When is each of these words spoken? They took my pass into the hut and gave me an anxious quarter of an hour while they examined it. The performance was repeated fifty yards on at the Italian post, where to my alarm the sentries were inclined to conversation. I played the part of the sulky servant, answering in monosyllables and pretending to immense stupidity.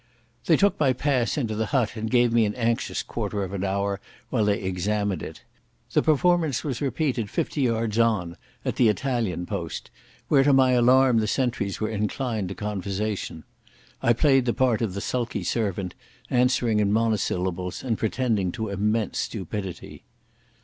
They 0.47 0.57
took 0.57 0.79
my 0.79 0.93
pass 0.93 1.37
into 1.37 1.53
the 1.53 1.67
hut 1.67 1.95
and 1.95 2.09
gave 2.09 2.33
me 2.33 2.43
an 2.45 2.55
anxious 2.55 3.03
quarter 3.03 3.43
of 3.43 3.53
an 3.53 3.63
hour 3.63 4.01
while 4.31 4.45
they 4.45 4.59
examined 4.63 5.21
it. 5.21 5.43
The 5.91 6.01
performance 6.01 6.63
was 6.63 6.81
repeated 6.81 7.29
fifty 7.29 7.61
yards 7.61 7.99
on 7.99 8.35
at 8.65 8.77
the 8.77 8.89
Italian 8.89 9.45
post, 9.45 9.91
where 10.27 10.41
to 10.43 10.53
my 10.53 10.71
alarm 10.71 11.19
the 11.19 11.27
sentries 11.27 11.79
were 11.79 11.87
inclined 11.89 12.49
to 12.49 12.55
conversation. 12.55 13.43
I 14.01 14.13
played 14.13 14.45
the 14.45 14.55
part 14.55 14.81
of 14.81 14.95
the 14.95 15.01
sulky 15.01 15.43
servant, 15.43 15.93
answering 16.31 16.79
in 16.79 16.91
monosyllables 16.91 17.83
and 17.83 17.95
pretending 17.95 18.51
to 18.53 18.69
immense 18.69 19.19
stupidity. 19.19 20.03